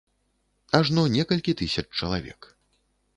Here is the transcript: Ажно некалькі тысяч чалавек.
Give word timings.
Ажно 0.77 1.03
некалькі 1.17 1.55
тысяч 1.59 1.83
чалавек. 1.99 2.41